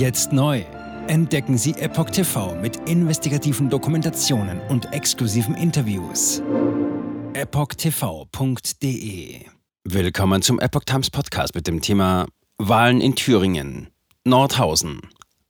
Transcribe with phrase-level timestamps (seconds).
[0.00, 0.64] Jetzt neu.
[1.08, 6.42] Entdecken Sie Epoch TV mit investigativen Dokumentationen und exklusiven Interviews.
[7.34, 8.70] EpochTV.de
[9.84, 12.24] Willkommen zum Epoch Times Podcast mit dem Thema
[12.56, 13.90] Wahlen in Thüringen.
[14.24, 15.02] Nordhausen.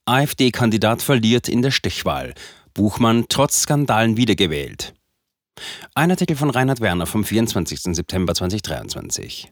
[0.07, 2.35] AfD-Kandidat verliert in der Stichwahl.
[2.75, 4.95] Buchmann trotz Skandalen wiedergewählt.
[5.95, 7.95] Ein Artikel von Reinhard Werner vom 24.
[7.95, 9.49] September 2023.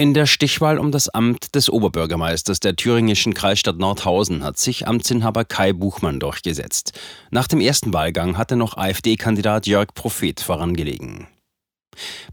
[0.00, 5.44] In der Stichwahl um das Amt des Oberbürgermeisters der thüringischen Kreisstadt Nordhausen hat sich Amtsinhaber
[5.44, 6.92] Kai Buchmann durchgesetzt.
[7.32, 11.26] Nach dem ersten Wahlgang hatte noch AfD-Kandidat Jörg Prophet vorangelegen.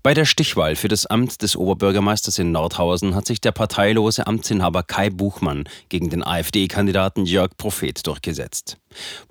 [0.03, 4.83] Bei der Stichwahl für das Amt des Oberbürgermeisters in Nordhausen hat sich der parteilose Amtsinhaber
[4.83, 8.77] Kai Buchmann gegen den AfD-Kandidaten Jörg Prophet durchgesetzt.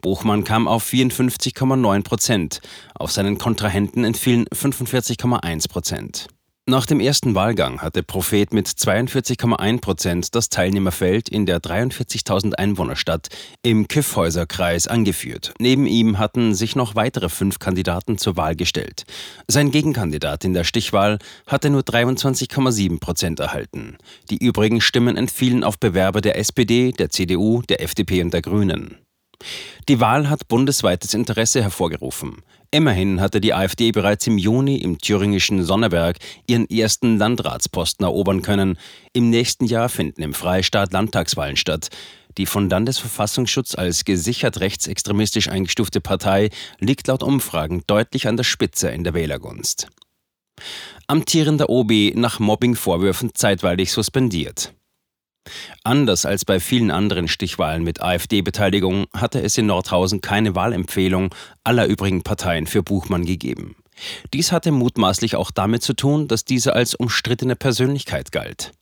[0.03, 2.61] Buchmann kam auf 54,9 Prozent,
[2.97, 6.27] auf seinen Kontrahenten entfielen 45,1 Prozent.
[6.67, 13.29] Nach dem ersten Wahlgang hatte Prophet mit 42,1 Prozent das Teilnehmerfeld in der 43.000 Einwohnerstadt
[13.63, 15.53] im Kyffhäuserkreis angeführt.
[15.59, 19.05] Neben ihm hatten sich noch weitere fünf Kandidaten zur Wahl gestellt.
[19.47, 23.99] Sein Gegenkandidat in der Stichwahl hatte nur 23,7 Prozent erhalten.
[24.31, 29.04] Die übrigen Stimmen entfielen auf Bewerber der SPD, der CDU, der FDP und der Grünen.
[29.89, 32.43] Die Wahl hat bundesweites Interesse hervorgerufen.
[32.71, 38.79] Immerhin hatte die AfD bereits im Juni im thüringischen Sonneberg ihren ersten Landratsposten erobern können.
[39.13, 41.91] Im nächsten Jahr finden im Freistaat Landtagswahlen statt.
[42.37, 48.89] Die von Landesverfassungsschutz als gesichert rechtsextremistisch eingestufte Partei liegt laut Umfragen deutlich an der Spitze
[48.89, 49.87] in der Wählergunst.
[51.07, 54.73] Amtierender OB nach Mobbingvorwürfen zeitweilig suspendiert.
[55.83, 61.87] Anders als bei vielen anderen Stichwahlen mit AfD-Beteiligung hatte es in Nordhausen keine Wahlempfehlung aller
[61.87, 63.77] übrigen Parteien für Buchmann gegeben.
[64.33, 68.73] Dies hatte mutmaßlich auch damit zu tun, dass dieser als umstrittene Persönlichkeit galt.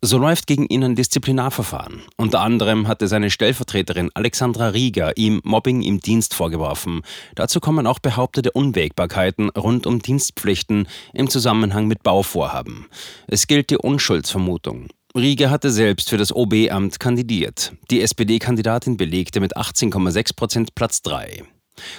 [0.00, 2.02] So läuft gegen ihn ein Disziplinarverfahren.
[2.16, 7.02] Unter anderem hatte seine Stellvertreterin Alexandra Rieger ihm Mobbing im Dienst vorgeworfen.
[7.34, 12.86] Dazu kommen auch behauptete Unwägbarkeiten rund um Dienstpflichten im Zusammenhang mit Bauvorhaben.
[13.26, 14.88] Es gilt die Unschuldsvermutung.
[15.16, 17.72] Rieger hatte selbst für das OB-Amt kandidiert.
[17.90, 21.42] Die SPD-Kandidatin belegte mit 18,6 Prozent Platz 3.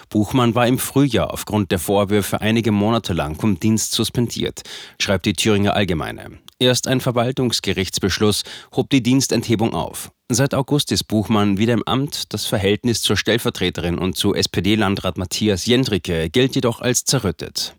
[0.09, 4.61] Buchmann war im Frühjahr aufgrund der Vorwürfe einige Monate lang vom Dienst suspendiert,
[4.99, 6.39] schreibt die Thüringer Allgemeine.
[6.59, 8.43] Erst ein Verwaltungsgerichtsbeschluss
[8.75, 10.11] hob die Dienstenthebung auf.
[10.29, 12.33] Seit August ist Buchmann wieder im Amt.
[12.33, 17.75] Das Verhältnis zur Stellvertreterin und zu SPD-Landrat Matthias Jendricke gilt jedoch als zerrüttet.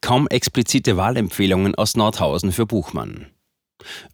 [0.00, 3.26] Kaum explizite Wahlempfehlungen aus Nordhausen für Buchmann.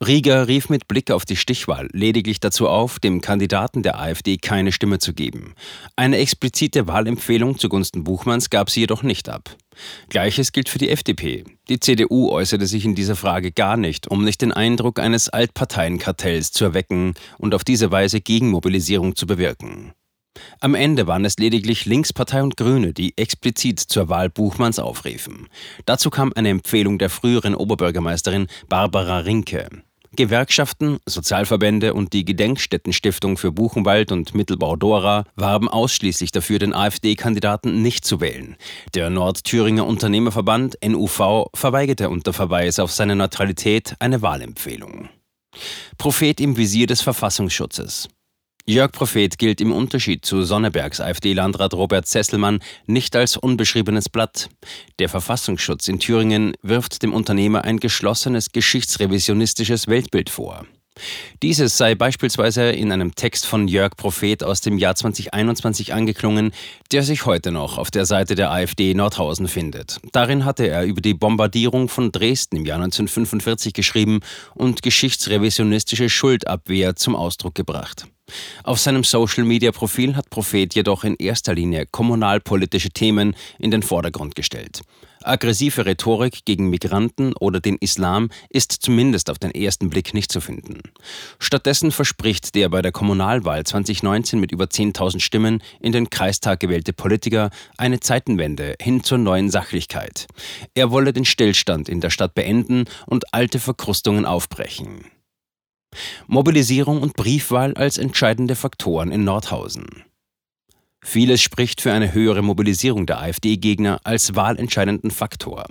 [0.04, 4.72] Rieger rief mit Blick auf die Stichwahl lediglich dazu auf, dem Kandidaten der AfD keine
[4.72, 5.54] Stimme zu geben.
[5.96, 9.56] Eine explizite Wahlempfehlung zugunsten Buchmanns gab sie jedoch nicht ab.
[10.08, 11.44] Gleiches gilt für die FDP.
[11.68, 16.52] Die CDU äußerte sich in dieser Frage gar nicht, um nicht den Eindruck eines Altparteienkartells
[16.52, 19.92] zu erwecken und auf diese Weise Gegenmobilisierung zu bewirken.
[20.60, 25.48] Am Ende waren es lediglich Linkspartei und Grüne, die explizit zur Wahl Buchmanns aufriefen.
[25.86, 29.68] Dazu kam eine Empfehlung der früheren Oberbürgermeisterin Barbara Rinke.
[30.14, 38.04] Gewerkschaften, Sozialverbände und die Gedenkstättenstiftung für Buchenwald und Mittelbau-Dora warben ausschließlich dafür, den AfD-Kandidaten nicht
[38.04, 38.56] zu wählen.
[38.94, 45.08] Der Nordthüringer Unternehmerverband NUV verweigerte unter Verweis auf seine Neutralität eine Wahlempfehlung.
[45.96, 48.08] Prophet im Visier des Verfassungsschutzes.
[48.64, 54.50] Jörg Prophet gilt im Unterschied zu Sonnebergs AfD-Landrat Robert Sesselmann nicht als unbeschriebenes Blatt.
[55.00, 60.64] Der Verfassungsschutz in Thüringen wirft dem Unternehmer ein geschlossenes geschichtsrevisionistisches Weltbild vor.
[61.42, 66.52] Dieses sei beispielsweise in einem Text von Jörg Prophet aus dem Jahr 2021 angeklungen,
[66.92, 69.98] der sich heute noch auf der Seite der AfD Nordhausen findet.
[70.12, 74.20] Darin hatte er über die Bombardierung von Dresden im Jahr 1945 geschrieben
[74.54, 78.06] und geschichtsrevisionistische Schuldabwehr zum Ausdruck gebracht.
[78.64, 84.82] Auf seinem Social-Media-Profil hat Prophet jedoch in erster Linie kommunalpolitische Themen in den Vordergrund gestellt.
[85.24, 90.40] Aggressive Rhetorik gegen Migranten oder den Islam ist zumindest auf den ersten Blick nicht zu
[90.40, 90.80] finden.
[91.38, 96.92] Stattdessen verspricht der bei der Kommunalwahl 2019 mit über 10.000 Stimmen in den Kreistag gewählte
[96.92, 100.26] Politiker eine Zeitenwende hin zur neuen Sachlichkeit.
[100.74, 105.04] Er wolle den Stillstand in der Stadt beenden und alte Verkrustungen aufbrechen.
[106.26, 110.04] Mobilisierung und Briefwahl als entscheidende Faktoren in Nordhausen.
[111.04, 115.66] Vieles spricht für eine höhere Mobilisierung der AfD-Gegner als wahlentscheidenden Faktor.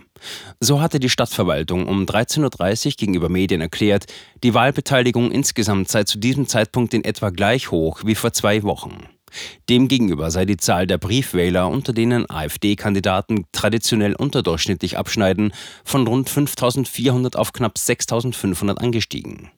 [0.59, 4.07] So hatte die Stadtverwaltung um 13.30 Uhr gegenüber Medien erklärt,
[4.43, 9.07] die Wahlbeteiligung insgesamt sei zu diesem Zeitpunkt in etwa gleich hoch wie vor zwei Wochen.
[9.69, 15.53] Demgegenüber sei die Zahl der Briefwähler, unter denen AfD-Kandidaten traditionell unterdurchschnittlich abschneiden,
[15.85, 19.49] von rund 5400 auf knapp 6500 angestiegen.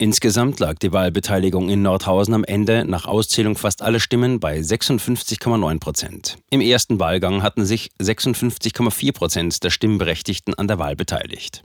[0.00, 5.78] Insgesamt lag die Wahlbeteiligung in Nordhausen am Ende nach Auszählung fast aller Stimmen bei 56,9
[5.78, 6.38] Prozent.
[6.48, 11.62] Im ersten Wahlgang hatten sich 56,4 Prozent der Stimmberechtigten an der Wahl beteiligt.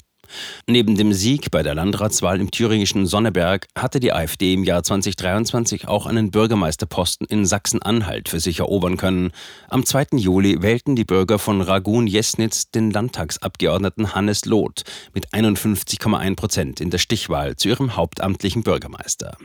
[0.68, 5.88] Neben dem Sieg bei der Landratswahl im thüringischen Sonneberg hatte die AfD im Jahr 2023
[5.88, 9.32] auch einen Bürgermeisterposten in Sachsen-Anhalt für sich erobern können.
[9.70, 10.18] Am 2.
[10.18, 14.84] Juli wählten die Bürger von Ragun-Jesnitz den Landtagsabgeordneten Hannes Loth
[15.14, 19.38] mit 51,1 Prozent in der Stichwahl zu ihrem hauptamtlichen Bürgermeister.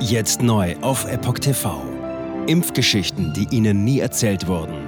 [0.00, 1.82] Jetzt neu auf Epoch TV.
[2.46, 4.87] Impfgeschichten, die Ihnen nie erzählt wurden.